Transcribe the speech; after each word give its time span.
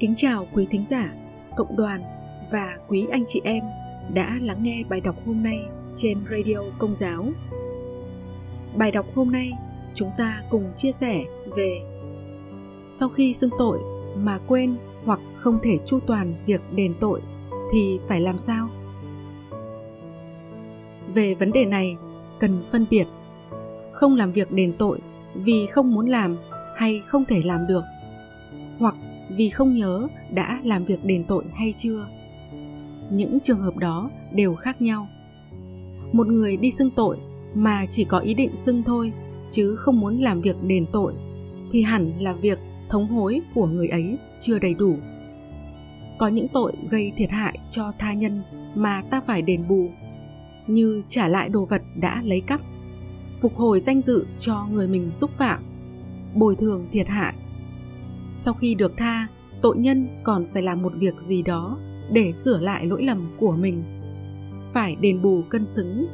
Kính 0.00 0.14
chào 0.16 0.46
quý 0.52 0.66
thính 0.70 0.84
giả, 0.84 1.14
cộng 1.56 1.76
đoàn 1.76 2.02
và 2.50 2.76
quý 2.88 3.06
anh 3.10 3.24
chị 3.26 3.40
em 3.44 3.64
đã 4.14 4.38
lắng 4.40 4.62
nghe 4.62 4.82
bài 4.88 5.00
đọc 5.00 5.16
hôm 5.26 5.42
nay 5.42 5.66
trên 5.94 6.18
Radio 6.30 6.56
Công 6.78 6.94
giáo. 6.94 7.26
Bài 8.76 8.90
đọc 8.90 9.06
hôm 9.14 9.32
nay 9.32 9.52
chúng 9.94 10.10
ta 10.18 10.42
cùng 10.50 10.64
chia 10.76 10.92
sẻ 10.92 11.24
về 11.56 11.80
sau 12.90 13.08
khi 13.08 13.34
xưng 13.34 13.50
tội 13.58 13.78
mà 14.16 14.38
quên 14.46 14.76
hoặc 15.04 15.20
không 15.36 15.58
thể 15.62 15.78
chu 15.86 16.00
toàn 16.06 16.34
việc 16.46 16.60
đền 16.72 16.94
tội 17.00 17.20
thì 17.72 18.00
phải 18.08 18.20
làm 18.20 18.38
sao? 18.38 18.68
Về 21.14 21.34
vấn 21.34 21.52
đề 21.52 21.64
này, 21.64 21.96
cần 22.40 22.62
phân 22.70 22.86
biệt 22.90 23.06
không 23.92 24.16
làm 24.16 24.32
việc 24.32 24.50
đền 24.50 24.72
tội 24.78 25.00
vì 25.34 25.66
không 25.66 25.94
muốn 25.94 26.06
làm 26.06 26.36
hay 26.76 27.02
không 27.06 27.24
thể 27.24 27.42
làm 27.44 27.66
được 27.66 27.82
hoặc 28.78 28.94
vì 29.28 29.50
không 29.50 29.74
nhớ 29.74 30.08
đã 30.30 30.60
làm 30.64 30.84
việc 30.84 31.04
đền 31.04 31.24
tội 31.24 31.44
hay 31.54 31.74
chưa. 31.76 32.08
Những 33.10 33.40
trường 33.40 33.60
hợp 33.60 33.76
đó 33.76 34.10
đều 34.32 34.54
khác 34.54 34.82
nhau. 34.82 35.08
Một 36.12 36.26
người 36.26 36.56
đi 36.56 36.70
xưng 36.70 36.90
tội 36.90 37.18
mà 37.54 37.86
chỉ 37.90 38.04
có 38.04 38.18
ý 38.18 38.34
định 38.34 38.56
xưng 38.56 38.82
thôi, 38.82 39.12
chứ 39.50 39.76
không 39.76 40.00
muốn 40.00 40.18
làm 40.20 40.40
việc 40.40 40.56
đền 40.62 40.86
tội, 40.92 41.12
thì 41.72 41.82
hẳn 41.82 42.12
là 42.18 42.32
việc 42.32 42.58
thống 42.88 43.06
hối 43.06 43.40
của 43.54 43.66
người 43.66 43.88
ấy 43.88 44.18
chưa 44.40 44.58
đầy 44.58 44.74
đủ. 44.74 44.96
Có 46.18 46.28
những 46.28 46.48
tội 46.48 46.72
gây 46.90 47.12
thiệt 47.16 47.30
hại 47.30 47.58
cho 47.70 47.92
tha 47.98 48.12
nhân 48.12 48.42
mà 48.74 49.02
ta 49.10 49.20
phải 49.26 49.42
đền 49.42 49.68
bù, 49.68 49.90
như 50.66 51.02
trả 51.08 51.28
lại 51.28 51.48
đồ 51.48 51.64
vật 51.64 51.82
đã 51.96 52.22
lấy 52.24 52.40
cắp, 52.40 52.60
phục 53.40 53.56
hồi 53.56 53.80
danh 53.80 54.00
dự 54.00 54.26
cho 54.38 54.66
người 54.72 54.88
mình 54.88 55.12
xúc 55.12 55.30
phạm, 55.30 55.62
bồi 56.34 56.56
thường 56.56 56.86
thiệt 56.92 57.08
hại 57.08 57.34
sau 58.40 58.54
khi 58.54 58.74
được 58.74 58.96
tha, 58.96 59.26
tội 59.62 59.78
nhân 59.78 60.08
còn 60.24 60.46
phải 60.52 60.62
làm 60.62 60.82
một 60.82 60.92
việc 60.94 61.20
gì 61.20 61.42
đó 61.42 61.78
để 62.12 62.32
sửa 62.32 62.58
lại 62.58 62.86
lỗi 62.86 63.02
lầm 63.02 63.36
của 63.38 63.52
mình. 63.52 63.82
Phải 64.72 64.96
đền 64.96 65.22
bù 65.22 65.42
cân 65.48 65.66
xứng. 65.66 66.06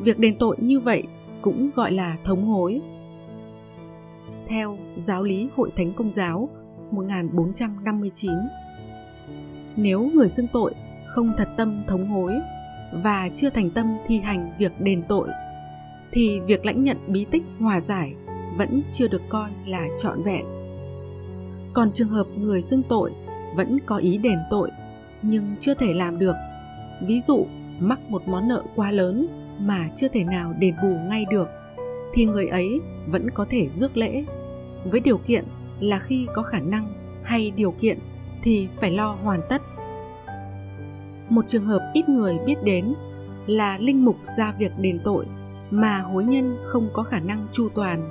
Việc 0.00 0.18
đền 0.18 0.36
tội 0.38 0.56
như 0.60 0.80
vậy 0.80 1.02
cũng 1.42 1.70
gọi 1.76 1.92
là 1.92 2.16
thống 2.24 2.46
hối. 2.46 2.80
Theo 4.46 4.78
giáo 4.96 5.22
lý 5.22 5.48
hội 5.56 5.70
thánh 5.76 5.92
công 5.92 6.10
giáo 6.10 6.48
1459 6.90 8.30
nếu 9.76 10.10
người 10.14 10.28
xưng 10.28 10.46
tội 10.46 10.74
không 11.06 11.32
thật 11.36 11.48
tâm 11.56 11.82
thống 11.86 12.06
hối 12.06 12.32
và 13.02 13.28
chưa 13.34 13.50
thành 13.50 13.70
tâm 13.70 13.96
thi 14.06 14.20
hành 14.20 14.52
việc 14.58 14.80
đền 14.80 15.02
tội, 15.08 15.28
thì 16.12 16.40
việc 16.40 16.66
lãnh 16.66 16.82
nhận 16.82 16.96
bí 17.06 17.26
tích 17.30 17.42
hòa 17.60 17.80
giải 17.80 18.14
vẫn 18.56 18.82
chưa 18.90 19.08
được 19.08 19.22
coi 19.28 19.50
là 19.66 19.86
trọn 19.98 20.22
vẹn 20.22 20.63
còn 21.74 21.92
trường 21.92 22.08
hợp 22.08 22.26
người 22.36 22.62
xưng 22.62 22.82
tội 22.82 23.12
vẫn 23.56 23.78
có 23.86 23.96
ý 23.96 24.18
đền 24.18 24.38
tội, 24.50 24.70
nhưng 25.22 25.54
chưa 25.60 25.74
thể 25.74 25.94
làm 25.94 26.18
được. 26.18 26.34
Ví 27.06 27.20
dụ, 27.20 27.46
mắc 27.78 28.00
một 28.08 28.22
món 28.28 28.48
nợ 28.48 28.62
quá 28.76 28.90
lớn 28.90 29.26
mà 29.58 29.88
chưa 29.96 30.08
thể 30.08 30.24
nào 30.24 30.54
đền 30.58 30.74
bù 30.82 30.96
ngay 31.08 31.24
được, 31.30 31.48
thì 32.14 32.26
người 32.26 32.46
ấy 32.46 32.80
vẫn 33.06 33.30
có 33.30 33.46
thể 33.50 33.68
rước 33.76 33.96
lễ. 33.96 34.24
Với 34.84 35.00
điều 35.00 35.18
kiện 35.18 35.44
là 35.80 35.98
khi 35.98 36.26
có 36.34 36.42
khả 36.42 36.58
năng 36.58 36.94
hay 37.22 37.50
điều 37.50 37.70
kiện 37.70 37.98
thì 38.42 38.68
phải 38.80 38.90
lo 38.90 39.16
hoàn 39.22 39.40
tất. 39.48 39.62
Một 41.28 41.44
trường 41.48 41.66
hợp 41.66 41.90
ít 41.94 42.08
người 42.08 42.38
biết 42.46 42.62
đến 42.64 42.94
là 43.46 43.78
linh 43.78 44.04
mục 44.04 44.16
ra 44.38 44.54
việc 44.58 44.72
đền 44.78 45.00
tội 45.04 45.26
mà 45.70 45.98
hối 45.98 46.24
nhân 46.24 46.56
không 46.64 46.88
có 46.92 47.02
khả 47.02 47.20
năng 47.20 47.46
chu 47.52 47.68
toàn. 47.74 48.10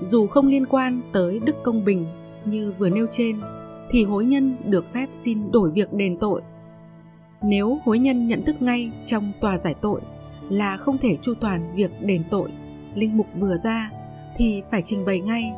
Dù 0.00 0.26
không 0.26 0.46
liên 0.46 0.66
quan 0.66 1.00
tới 1.12 1.40
đức 1.44 1.56
công 1.62 1.84
bình 1.84 2.06
như 2.44 2.72
vừa 2.78 2.90
nêu 2.90 3.06
trên, 3.10 3.40
thì 3.90 4.04
hối 4.04 4.24
nhân 4.24 4.56
được 4.64 4.92
phép 4.92 5.06
xin 5.12 5.50
đổi 5.52 5.70
việc 5.74 5.92
đền 5.92 6.16
tội. 6.16 6.42
Nếu 7.42 7.78
hối 7.84 7.98
nhân 7.98 8.26
nhận 8.26 8.44
thức 8.44 8.62
ngay 8.62 8.90
trong 9.04 9.32
tòa 9.40 9.58
giải 9.58 9.74
tội 9.74 10.00
là 10.50 10.76
không 10.76 10.98
thể 10.98 11.16
chu 11.16 11.34
toàn 11.40 11.72
việc 11.74 11.90
đền 12.00 12.24
tội, 12.30 12.50
linh 12.94 13.16
mục 13.16 13.26
vừa 13.34 13.56
ra, 13.56 13.90
thì 14.36 14.62
phải 14.70 14.82
trình 14.82 15.04
bày 15.04 15.20
ngay. 15.20 15.52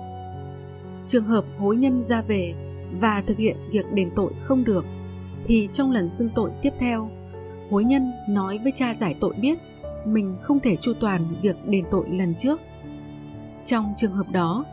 Trường 1.06 1.24
hợp 1.24 1.44
hối 1.58 1.76
nhân 1.76 2.04
ra 2.04 2.22
về 2.22 2.54
và 3.00 3.22
thực 3.26 3.38
hiện 3.38 3.56
việc 3.70 3.92
đền 3.92 4.10
tội 4.16 4.32
không 4.42 4.64
được, 4.64 4.84
thì 5.44 5.68
trong 5.72 5.90
lần 5.90 6.08
xưng 6.08 6.28
tội 6.34 6.50
tiếp 6.62 6.72
theo, 6.78 7.10
hối 7.70 7.84
nhân 7.84 8.12
nói 8.28 8.58
với 8.62 8.72
cha 8.74 8.94
giải 8.94 9.16
tội 9.20 9.34
biết 9.34 9.58
mình 10.04 10.36
không 10.42 10.60
thể 10.60 10.76
chu 10.76 10.92
toàn 11.00 11.34
việc 11.42 11.56
đền 11.66 11.84
tội 11.90 12.08
lần 12.10 12.34
trước. 12.34 12.60
Trong 13.64 13.94
trường 13.96 14.12
hợp 14.12 14.30
đó 14.32 14.64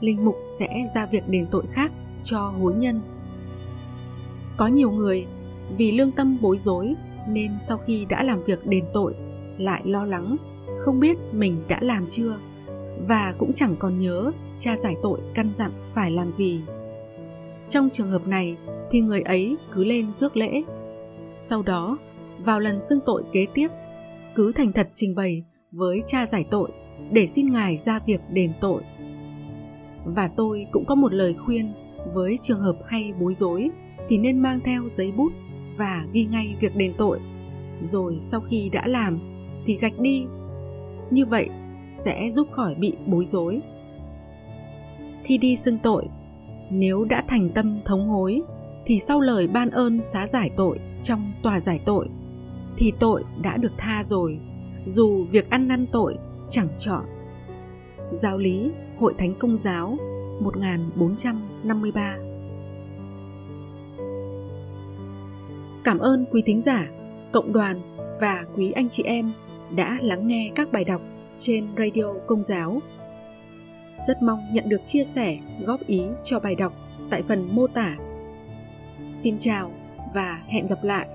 linh 0.00 0.24
mục 0.24 0.36
sẽ 0.58 0.84
ra 0.94 1.06
việc 1.06 1.28
đền 1.28 1.46
tội 1.50 1.64
khác 1.70 1.92
cho 2.22 2.38
hối 2.38 2.74
nhân. 2.74 3.00
Có 4.56 4.66
nhiều 4.66 4.90
người 4.90 5.26
vì 5.76 5.92
lương 5.92 6.12
tâm 6.12 6.38
bối 6.40 6.58
rối 6.58 6.94
nên 7.28 7.52
sau 7.60 7.78
khi 7.78 8.06
đã 8.08 8.22
làm 8.22 8.42
việc 8.42 8.66
đền 8.66 8.84
tội 8.92 9.14
lại 9.58 9.82
lo 9.84 10.04
lắng, 10.04 10.36
không 10.80 11.00
biết 11.00 11.16
mình 11.32 11.62
đã 11.68 11.78
làm 11.80 12.06
chưa 12.08 12.36
và 13.08 13.34
cũng 13.38 13.52
chẳng 13.52 13.76
còn 13.78 13.98
nhớ 13.98 14.32
cha 14.58 14.76
giải 14.76 14.96
tội 15.02 15.20
căn 15.34 15.50
dặn 15.54 15.70
phải 15.92 16.10
làm 16.10 16.30
gì. 16.30 16.60
Trong 17.68 17.90
trường 17.90 18.10
hợp 18.10 18.26
này 18.26 18.56
thì 18.90 19.00
người 19.00 19.20
ấy 19.20 19.56
cứ 19.72 19.84
lên 19.84 20.12
rước 20.12 20.36
lễ. 20.36 20.62
Sau 21.38 21.62
đó, 21.62 21.98
vào 22.38 22.60
lần 22.60 22.80
xưng 22.80 23.00
tội 23.06 23.22
kế 23.32 23.46
tiếp, 23.54 23.68
cứ 24.34 24.52
thành 24.52 24.72
thật 24.72 24.88
trình 24.94 25.14
bày 25.14 25.44
với 25.72 26.02
cha 26.06 26.26
giải 26.26 26.44
tội 26.50 26.70
để 27.12 27.26
xin 27.26 27.52
ngài 27.52 27.76
ra 27.76 28.00
việc 28.06 28.20
đền 28.30 28.52
tội 28.60 28.82
và 30.04 30.28
tôi 30.36 30.66
cũng 30.70 30.84
có 30.84 30.94
một 30.94 31.14
lời 31.14 31.34
khuyên 31.34 31.74
với 32.14 32.38
trường 32.42 32.60
hợp 32.60 32.76
hay 32.86 33.12
bối 33.20 33.34
rối 33.34 33.70
thì 34.08 34.18
nên 34.18 34.38
mang 34.38 34.60
theo 34.64 34.88
giấy 34.88 35.12
bút 35.12 35.32
và 35.76 36.06
ghi 36.12 36.24
ngay 36.24 36.56
việc 36.60 36.76
đền 36.76 36.94
tội. 36.98 37.20
Rồi 37.80 38.16
sau 38.20 38.40
khi 38.40 38.68
đã 38.72 38.86
làm 38.86 39.20
thì 39.66 39.78
gạch 39.78 39.98
đi. 39.98 40.26
Như 41.10 41.26
vậy 41.26 41.48
sẽ 41.92 42.30
giúp 42.30 42.48
khỏi 42.50 42.74
bị 42.74 42.96
bối 43.06 43.24
rối. 43.24 43.60
Khi 45.22 45.38
đi 45.38 45.56
xưng 45.56 45.78
tội, 45.82 46.04
nếu 46.70 47.04
đã 47.04 47.24
thành 47.28 47.48
tâm 47.54 47.80
thống 47.84 48.08
hối 48.08 48.42
thì 48.86 49.00
sau 49.00 49.20
lời 49.20 49.46
ban 49.46 49.70
ơn 49.70 50.02
xá 50.02 50.26
giải 50.26 50.50
tội 50.56 50.78
trong 51.02 51.32
tòa 51.42 51.60
giải 51.60 51.80
tội 51.84 52.08
thì 52.76 52.92
tội 53.00 53.24
đã 53.42 53.56
được 53.56 53.72
tha 53.78 54.02
rồi, 54.04 54.38
dù 54.86 55.24
việc 55.30 55.50
ăn 55.50 55.68
năn 55.68 55.86
tội 55.92 56.16
chẳng 56.48 56.68
chọn. 56.78 57.04
Giáo 58.12 58.38
lý 58.38 58.70
Hội 58.98 59.14
Thánh 59.18 59.34
Công 59.34 59.56
giáo 59.56 59.96
1453 60.40 62.16
Cảm 65.84 65.98
ơn 65.98 66.24
quý 66.30 66.42
thính 66.46 66.62
giả, 66.62 66.86
cộng 67.32 67.52
đoàn 67.52 67.80
và 68.20 68.44
quý 68.54 68.72
anh 68.72 68.88
chị 68.88 69.02
em 69.02 69.32
đã 69.76 69.98
lắng 70.00 70.26
nghe 70.26 70.50
các 70.54 70.72
bài 70.72 70.84
đọc 70.84 71.00
trên 71.38 71.66
Radio 71.78 72.04
Công 72.26 72.42
giáo. 72.42 72.80
Rất 74.08 74.22
mong 74.22 74.40
nhận 74.52 74.68
được 74.68 74.80
chia 74.86 75.04
sẻ, 75.04 75.38
góp 75.66 75.86
ý 75.86 76.02
cho 76.22 76.40
bài 76.40 76.54
đọc 76.54 76.72
tại 77.10 77.22
phần 77.22 77.48
mô 77.56 77.66
tả. 77.66 77.96
Xin 79.12 79.38
chào 79.38 79.70
và 80.14 80.42
hẹn 80.46 80.66
gặp 80.66 80.84
lại. 80.84 81.08